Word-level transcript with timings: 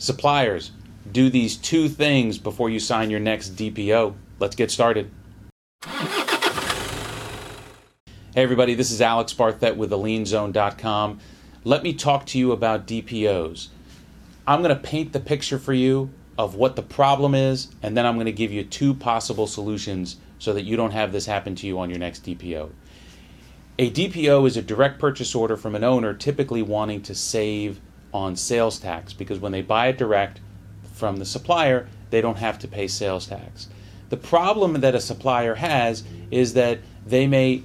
Suppliers, 0.00 0.70
do 1.10 1.28
these 1.28 1.56
two 1.56 1.88
things 1.88 2.38
before 2.38 2.70
you 2.70 2.78
sign 2.78 3.10
your 3.10 3.18
next 3.18 3.56
DPO. 3.56 4.14
Let's 4.38 4.54
get 4.54 4.70
started. 4.70 5.10
Hey, 8.32 8.44
everybody, 8.44 8.74
this 8.74 8.92
is 8.92 9.00
Alex 9.00 9.34
Barthet 9.34 9.76
with 9.76 9.90
thelienzone.com. 9.90 11.18
Let 11.64 11.82
me 11.82 11.92
talk 11.94 12.26
to 12.26 12.38
you 12.38 12.52
about 12.52 12.86
DPOs. 12.86 13.68
I'm 14.46 14.62
going 14.62 14.74
to 14.74 14.80
paint 14.80 15.12
the 15.12 15.18
picture 15.18 15.58
for 15.58 15.72
you 15.72 16.10
of 16.38 16.54
what 16.54 16.76
the 16.76 16.82
problem 16.82 17.34
is, 17.34 17.68
and 17.82 17.96
then 17.96 18.06
I'm 18.06 18.14
going 18.14 18.26
to 18.26 18.32
give 18.32 18.52
you 18.52 18.62
two 18.62 18.94
possible 18.94 19.48
solutions 19.48 20.18
so 20.38 20.54
that 20.54 20.62
you 20.62 20.76
don't 20.76 20.92
have 20.92 21.10
this 21.10 21.26
happen 21.26 21.56
to 21.56 21.66
you 21.66 21.80
on 21.80 21.90
your 21.90 21.98
next 21.98 22.24
DPO. 22.24 22.70
A 23.80 23.90
DPO 23.90 24.46
is 24.46 24.56
a 24.56 24.62
direct 24.62 25.00
purchase 25.00 25.34
order 25.34 25.56
from 25.56 25.74
an 25.74 25.82
owner 25.82 26.14
typically 26.14 26.62
wanting 26.62 27.02
to 27.02 27.16
save 27.16 27.80
on 28.12 28.36
sales 28.36 28.78
tax 28.78 29.12
because 29.12 29.38
when 29.38 29.52
they 29.52 29.62
buy 29.62 29.88
it 29.88 29.98
direct 29.98 30.40
from 30.92 31.16
the 31.16 31.24
supplier, 31.24 31.88
they 32.10 32.20
don't 32.20 32.38
have 32.38 32.58
to 32.58 32.68
pay 32.68 32.88
sales 32.88 33.26
tax. 33.26 33.68
The 34.08 34.16
problem 34.16 34.80
that 34.80 34.94
a 34.94 35.00
supplier 35.00 35.56
has 35.56 36.04
is 36.30 36.54
that 36.54 36.80
they 37.06 37.26
may 37.26 37.62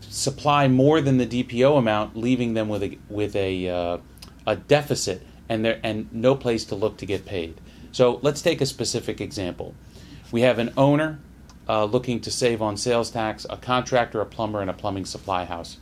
supply 0.00 0.68
more 0.68 1.00
than 1.00 1.18
the 1.18 1.26
DPO 1.26 1.78
amount, 1.78 2.16
leaving 2.16 2.54
them 2.54 2.68
with 2.68 2.82
a 2.82 2.98
with 3.08 3.34
a 3.34 3.68
uh, 3.68 3.98
a 4.46 4.56
deficit 4.56 5.26
and 5.48 5.64
there 5.64 5.80
and 5.82 6.12
no 6.12 6.34
place 6.34 6.64
to 6.66 6.74
look 6.74 6.96
to 6.98 7.06
get 7.06 7.24
paid. 7.24 7.60
So 7.92 8.18
let's 8.22 8.42
take 8.42 8.60
a 8.60 8.66
specific 8.66 9.20
example. 9.20 9.74
We 10.30 10.42
have 10.42 10.58
an 10.58 10.72
owner 10.76 11.18
uh, 11.68 11.84
looking 11.84 12.20
to 12.20 12.30
save 12.30 12.60
on 12.62 12.76
sales 12.76 13.10
tax, 13.10 13.46
a 13.48 13.56
contractor, 13.56 14.20
a 14.20 14.26
plumber, 14.26 14.60
and 14.60 14.70
a 14.70 14.74
plumbing 14.74 15.04
supply 15.04 15.44
house. 15.44 15.78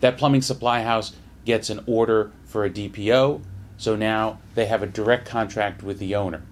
That 0.00 0.18
plumbing 0.18 0.42
supply 0.42 0.82
house 0.82 1.14
gets 1.44 1.70
an 1.70 1.82
order 1.86 2.30
for 2.44 2.64
a 2.64 2.70
DPO, 2.70 3.42
so 3.76 3.96
now 3.96 4.38
they 4.54 4.66
have 4.66 4.82
a 4.82 4.86
direct 4.86 5.26
contract 5.26 5.82
with 5.82 5.98
the 5.98 6.14
owner. 6.14 6.42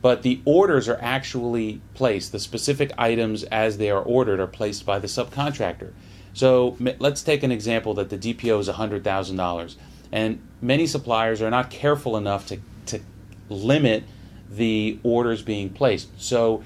But 0.00 0.22
the 0.22 0.40
orders 0.44 0.88
are 0.88 0.98
actually 1.00 1.80
placed, 1.94 2.32
the 2.32 2.40
specific 2.40 2.92
items 2.98 3.44
as 3.44 3.78
they 3.78 3.90
are 3.90 4.02
ordered 4.02 4.40
are 4.40 4.48
placed 4.48 4.84
by 4.84 4.98
the 4.98 5.06
subcontractor. 5.06 5.92
So 6.34 6.76
let's 6.98 7.22
take 7.22 7.42
an 7.42 7.52
example 7.52 7.94
that 7.94 8.10
the 8.10 8.18
DPO 8.18 8.58
is 8.60 8.68
$100,000. 8.68 9.76
And 10.10 10.40
many 10.60 10.86
suppliers 10.86 11.40
are 11.40 11.50
not 11.50 11.70
careful 11.70 12.16
enough 12.16 12.46
to, 12.48 12.58
to 12.86 13.00
limit 13.48 14.04
the 14.50 14.98
orders 15.02 15.42
being 15.42 15.70
placed. 15.70 16.20
So 16.20 16.62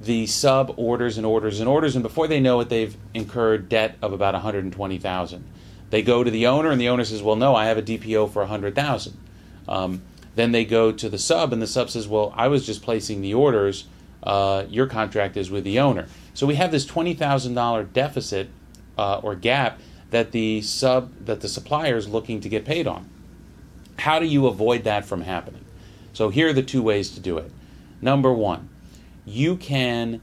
the 0.00 0.26
sub 0.26 0.74
orders 0.76 1.16
and 1.16 1.26
orders 1.26 1.60
and 1.60 1.68
orders, 1.68 1.96
and 1.96 2.02
before 2.02 2.28
they 2.28 2.40
know 2.40 2.60
it, 2.60 2.68
they've 2.68 2.96
incurred 3.14 3.68
debt 3.68 3.96
of 4.00 4.12
about 4.12 4.34
120,000. 4.34 5.44
They 5.90 6.02
go 6.02 6.24
to 6.24 6.30
the 6.30 6.46
owner, 6.46 6.70
and 6.70 6.80
the 6.80 6.88
owner 6.88 7.04
says, 7.04 7.22
"Well, 7.22 7.36
no, 7.36 7.54
I 7.54 7.66
have 7.66 7.78
a 7.78 7.82
DPO 7.82 8.30
for 8.32 8.42
a 8.42 8.46
100,000." 8.46 9.16
Um, 9.68 10.02
then 10.34 10.52
they 10.52 10.64
go 10.64 10.92
to 10.92 11.08
the 11.08 11.18
sub, 11.18 11.52
and 11.52 11.62
the 11.62 11.66
sub 11.66 11.90
says, 11.90 12.06
"Well, 12.08 12.32
I 12.36 12.48
was 12.48 12.66
just 12.66 12.82
placing 12.82 13.20
the 13.20 13.34
orders. 13.34 13.84
Uh, 14.22 14.64
your 14.68 14.86
contract 14.86 15.36
is 15.36 15.50
with 15.50 15.64
the 15.64 15.78
owner." 15.78 16.06
So 16.34 16.46
we 16.46 16.56
have 16.56 16.70
this 16.70 16.84
twenty 16.84 17.14
thousand 17.14 17.54
dollar 17.54 17.84
deficit 17.84 18.48
uh, 18.98 19.20
or 19.22 19.34
gap 19.34 19.80
that 20.10 20.32
the 20.32 20.62
sub 20.62 21.12
that 21.24 21.40
the 21.40 21.48
supplier 21.48 21.96
is 21.96 22.08
looking 22.08 22.40
to 22.40 22.48
get 22.48 22.64
paid 22.64 22.86
on. 22.86 23.08
How 23.98 24.18
do 24.18 24.26
you 24.26 24.46
avoid 24.46 24.84
that 24.84 25.06
from 25.06 25.22
happening? 25.22 25.64
So 26.12 26.28
here 26.28 26.48
are 26.48 26.52
the 26.52 26.62
two 26.62 26.82
ways 26.82 27.10
to 27.10 27.20
do 27.20 27.38
it. 27.38 27.50
Number 28.00 28.32
one, 28.32 28.68
you 29.24 29.56
can 29.56 30.20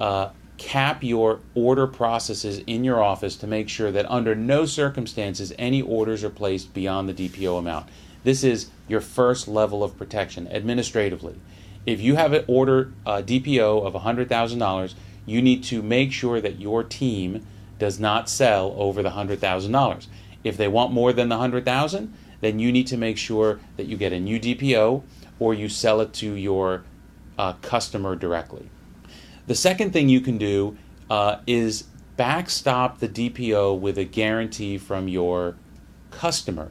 uh, 0.00 0.30
cap 0.58 1.02
your 1.02 1.40
order 1.54 1.86
processes 1.86 2.62
in 2.66 2.84
your 2.84 3.02
office 3.02 3.36
to 3.36 3.46
make 3.46 3.68
sure 3.68 3.90
that 3.90 4.10
under 4.10 4.34
no 4.34 4.64
circumstances 4.64 5.52
any 5.58 5.82
orders 5.82 6.22
are 6.22 6.30
placed 6.30 6.72
beyond 6.74 7.08
the 7.08 7.28
DPO 7.28 7.58
amount. 7.58 7.88
This 8.24 8.44
is 8.44 8.70
your 8.86 9.00
first 9.00 9.48
level 9.48 9.82
of 9.82 9.96
protection 9.96 10.46
administratively. 10.48 11.40
If 11.84 12.00
you 12.00 12.14
have 12.14 12.32
an 12.32 12.44
order 12.46 12.92
uh, 13.04 13.22
DPO 13.22 13.84
of 13.84 13.94
$100,000, 13.94 14.94
you 15.26 15.42
need 15.42 15.64
to 15.64 15.82
make 15.82 16.12
sure 16.12 16.40
that 16.40 16.60
your 16.60 16.84
team 16.84 17.44
does 17.78 17.98
not 17.98 18.28
sell 18.28 18.74
over 18.76 19.02
the 19.02 19.10
$100,000. 19.10 20.06
If 20.44 20.56
they 20.56 20.68
want 20.68 20.92
more 20.92 21.12
than 21.12 21.28
the 21.28 21.36
100,000, 21.36 22.14
then 22.40 22.58
you 22.58 22.70
need 22.70 22.86
to 22.88 22.96
make 22.96 23.16
sure 23.16 23.60
that 23.76 23.86
you 23.86 23.96
get 23.96 24.12
a 24.12 24.20
new 24.20 24.38
DPO 24.38 25.02
or 25.38 25.54
you 25.54 25.68
sell 25.68 26.00
it 26.00 26.12
to 26.14 26.34
your 26.34 26.84
uh, 27.38 27.54
customer 27.54 28.14
directly. 28.14 28.68
The 29.46 29.54
second 29.54 29.92
thing 29.92 30.08
you 30.08 30.20
can 30.20 30.38
do 30.38 30.76
uh, 31.10 31.38
is 31.46 31.84
backstop 32.16 33.00
the 33.00 33.08
DPO 33.08 33.78
with 33.78 33.98
a 33.98 34.04
guarantee 34.04 34.78
from 34.78 35.08
your 35.08 35.56
customer. 36.10 36.70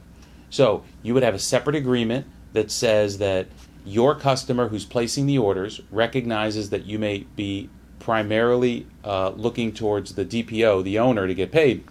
So 0.50 0.84
you 1.02 1.14
would 1.14 1.22
have 1.22 1.34
a 1.34 1.38
separate 1.38 1.76
agreement 1.76 2.26
that 2.52 2.70
says 2.70 3.18
that 3.18 3.48
your 3.84 4.14
customer 4.14 4.68
who's 4.68 4.84
placing 4.84 5.26
the 5.26 5.38
orders 5.38 5.80
recognizes 5.90 6.70
that 6.70 6.84
you 6.86 6.98
may 6.98 7.20
be 7.36 7.68
primarily 7.98 8.86
uh, 9.04 9.30
looking 9.30 9.72
towards 9.72 10.14
the 10.14 10.24
DPO, 10.24 10.84
the 10.84 10.98
owner, 10.98 11.26
to 11.26 11.34
get 11.34 11.52
paid. 11.52 11.84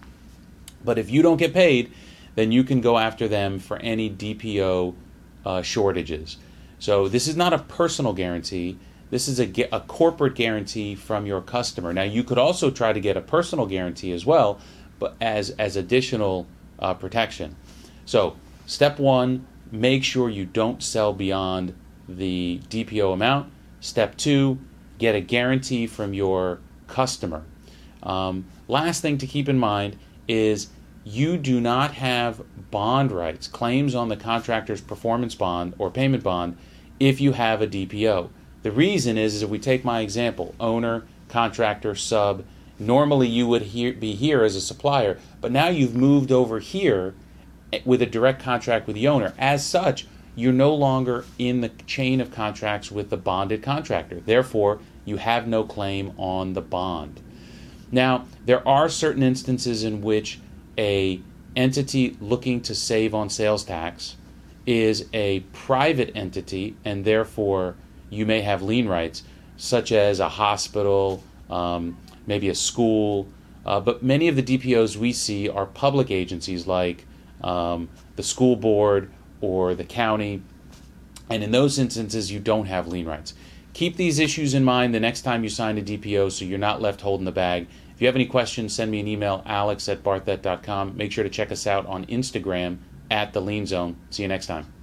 But 0.84 0.98
if 0.98 1.10
you 1.10 1.22
don't 1.22 1.36
get 1.36 1.52
paid, 1.52 1.92
then 2.34 2.52
you 2.52 2.64
can 2.64 2.80
go 2.80 2.98
after 2.98 3.28
them 3.28 3.58
for 3.58 3.76
any 3.78 4.10
DPO 4.10 4.94
uh, 5.44 5.62
shortages. 5.62 6.38
So 6.78 7.08
this 7.08 7.28
is 7.28 7.36
not 7.36 7.52
a 7.52 7.58
personal 7.58 8.12
guarantee. 8.12 8.78
This 9.12 9.28
is 9.28 9.38
a, 9.38 9.76
a 9.76 9.80
corporate 9.80 10.34
guarantee 10.36 10.94
from 10.94 11.26
your 11.26 11.42
customer. 11.42 11.92
Now 11.92 12.02
you 12.02 12.24
could 12.24 12.38
also 12.38 12.70
try 12.70 12.94
to 12.94 12.98
get 12.98 13.14
a 13.14 13.20
personal 13.20 13.66
guarantee 13.66 14.10
as 14.10 14.24
well, 14.24 14.58
but 14.98 15.16
as 15.20 15.50
as 15.50 15.76
additional 15.76 16.46
uh, 16.78 16.94
protection. 16.94 17.54
So 18.06 18.36
step 18.64 18.98
one, 18.98 19.46
make 19.70 20.02
sure 20.02 20.30
you 20.30 20.46
don't 20.46 20.82
sell 20.82 21.12
beyond 21.12 21.74
the 22.08 22.62
DPO 22.70 23.12
amount. 23.12 23.52
Step 23.80 24.16
two, 24.16 24.58
get 24.96 25.14
a 25.14 25.20
guarantee 25.20 25.86
from 25.86 26.14
your 26.14 26.60
customer. 26.86 27.44
Um, 28.02 28.46
last 28.66 29.02
thing 29.02 29.18
to 29.18 29.26
keep 29.26 29.46
in 29.46 29.58
mind 29.58 29.98
is 30.26 30.68
you 31.04 31.36
do 31.36 31.60
not 31.60 31.92
have 31.92 32.40
bond 32.70 33.12
rights, 33.12 33.46
claims 33.46 33.94
on 33.94 34.08
the 34.08 34.16
contractor's 34.16 34.80
performance 34.80 35.34
bond 35.34 35.74
or 35.76 35.90
payment 35.90 36.22
bond 36.22 36.56
if 36.98 37.20
you 37.20 37.32
have 37.32 37.60
a 37.60 37.66
DPO. 37.66 38.30
The 38.62 38.72
reason 38.72 39.18
is, 39.18 39.34
is 39.34 39.42
if 39.42 39.48
we 39.48 39.58
take 39.58 39.84
my 39.84 40.00
example, 40.00 40.54
owner, 40.60 41.04
contractor, 41.28 41.94
sub, 41.94 42.44
normally 42.78 43.28
you 43.28 43.46
would 43.48 43.62
hear, 43.62 43.92
be 43.92 44.14
here 44.14 44.44
as 44.44 44.56
a 44.56 44.60
supplier, 44.60 45.18
but 45.40 45.52
now 45.52 45.68
you've 45.68 45.96
moved 45.96 46.30
over 46.30 46.58
here 46.58 47.14
eh, 47.72 47.80
with 47.84 48.02
a 48.02 48.06
direct 48.06 48.42
contract 48.42 48.86
with 48.86 48.94
the 48.94 49.08
owner. 49.08 49.34
As 49.38 49.66
such, 49.66 50.06
you're 50.34 50.52
no 50.52 50.74
longer 50.74 51.24
in 51.38 51.60
the 51.60 51.70
chain 51.86 52.20
of 52.20 52.32
contracts 52.32 52.90
with 52.90 53.10
the 53.10 53.16
bonded 53.16 53.62
contractor. 53.62 54.20
Therefore, 54.20 54.80
you 55.04 55.16
have 55.16 55.46
no 55.46 55.64
claim 55.64 56.12
on 56.16 56.54
the 56.54 56.60
bond. 56.60 57.20
Now, 57.90 58.26
there 58.46 58.66
are 58.66 58.88
certain 58.88 59.22
instances 59.22 59.84
in 59.84 60.00
which 60.00 60.40
a 60.78 61.20
entity 61.54 62.16
looking 62.20 62.62
to 62.62 62.74
save 62.74 63.14
on 63.14 63.28
sales 63.28 63.64
tax 63.64 64.16
is 64.64 65.06
a 65.12 65.40
private 65.52 66.12
entity 66.14 66.76
and 66.84 67.04
therefore 67.04 67.74
you 68.12 68.26
may 68.26 68.42
have 68.42 68.62
lien 68.62 68.88
rights, 68.88 69.22
such 69.56 69.90
as 69.90 70.20
a 70.20 70.28
hospital, 70.28 71.22
um, 71.50 71.96
maybe 72.26 72.48
a 72.48 72.54
school. 72.54 73.26
Uh, 73.64 73.80
but 73.80 74.02
many 74.02 74.28
of 74.28 74.36
the 74.36 74.42
DPOs 74.42 74.96
we 74.96 75.12
see 75.12 75.48
are 75.48 75.66
public 75.66 76.10
agencies 76.10 76.66
like 76.66 77.06
um, 77.42 77.88
the 78.16 78.22
school 78.22 78.56
board 78.56 79.10
or 79.40 79.74
the 79.74 79.84
county. 79.84 80.42
And 81.30 81.42
in 81.42 81.50
those 81.50 81.78
instances, 81.78 82.30
you 82.30 82.38
don't 82.38 82.66
have 82.66 82.86
lien 82.86 83.06
rights. 83.06 83.34
Keep 83.72 83.96
these 83.96 84.18
issues 84.18 84.52
in 84.52 84.64
mind 84.64 84.94
the 84.94 85.00
next 85.00 85.22
time 85.22 85.42
you 85.42 85.48
sign 85.48 85.78
a 85.78 85.82
DPO 85.82 86.30
so 86.30 86.44
you're 86.44 86.58
not 86.58 86.82
left 86.82 87.00
holding 87.00 87.24
the 87.24 87.32
bag. 87.32 87.66
If 87.94 88.02
you 88.02 88.06
have 88.06 88.16
any 88.16 88.26
questions, 88.26 88.74
send 88.74 88.90
me 88.90 89.00
an 89.00 89.08
email, 89.08 89.42
alex 89.46 89.88
at 89.88 90.02
barthet.com. 90.02 90.96
Make 90.96 91.12
sure 91.12 91.24
to 91.24 91.30
check 91.30 91.50
us 91.50 91.66
out 91.66 91.86
on 91.86 92.04
Instagram 92.06 92.78
at 93.10 93.32
the 93.32 93.40
Lien 93.40 93.64
Zone. 93.66 93.96
See 94.10 94.22
you 94.22 94.28
next 94.28 94.46
time. 94.46 94.81